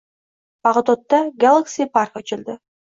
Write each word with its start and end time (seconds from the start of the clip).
Bag‘dodda 0.69 1.21
“Galaxy 1.47 1.91
park” 2.01 2.23
ochildi 2.25 2.63